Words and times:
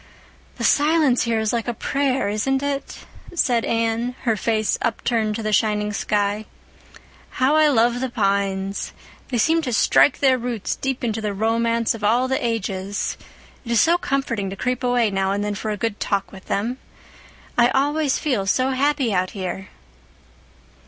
"The 0.55 0.63
silence 0.63 1.25
here 1.25 1.39
is 1.39 1.53
like 1.53 1.67
a 1.67 1.75
prayer, 1.75 2.27
isn't 2.27 2.63
it?" 2.63 3.05
said 3.35 3.63
Anne, 3.63 4.15
her 4.23 4.35
face 4.35 4.75
upturned 4.81 5.35
to 5.35 5.43
the 5.43 5.53
shining 5.53 5.93
sky. 5.93 6.45
"How 7.37 7.55
I 7.55 7.67
love 7.67 7.99
the 7.99 8.09
pines! 8.09 8.93
They 9.29 9.37
seem 9.37 9.61
to 9.61 9.71
strike 9.71 10.17
their 10.17 10.39
roots 10.39 10.75
deep 10.75 11.03
into 11.03 11.21
the 11.21 11.35
romance 11.35 11.93
of 11.93 12.03
all 12.03 12.27
the 12.27 12.43
ages. 12.43 13.15
It 13.63 13.71
is 13.71 13.79
so 13.81 13.99
comforting 13.99 14.49
to 14.49 14.55
creep 14.55 14.83
away 14.83 15.11
now 15.11 15.33
and 15.33 15.43
then 15.43 15.53
for 15.53 15.69
a 15.69 15.77
good 15.77 15.99
talk 15.99 16.31
with 16.31 16.45
them. 16.45 16.79
I 17.55 17.67
always 17.69 18.17
feel 18.17 18.47
so 18.47 18.71
happy 18.71 19.13
out 19.13 19.29
here." 19.37 19.69